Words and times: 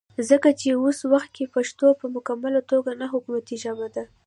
ځکه 0.29 0.49
چې 0.59 0.69
وس 0.83 0.99
وخت 1.13 1.29
کې 1.35 1.51
پښتو 1.55 1.87
پۀ 1.99 2.05
مکمله 2.15 2.61
توګه 2.71 2.91
نه 3.01 3.07
حکومتي 3.13 3.55
ژبه 3.63 3.87
ده 3.95 4.03